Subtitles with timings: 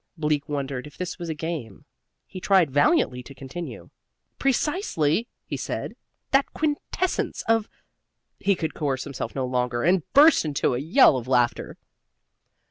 [0.17, 1.85] Bleak wondered if this was a game.
[2.25, 3.91] He tried valiantly to continue.
[4.39, 5.95] "Precisely," he said,
[6.31, 7.69] "That quintessence of"
[8.39, 11.77] He could coerce himself no longer, and burst into a yell of laughter.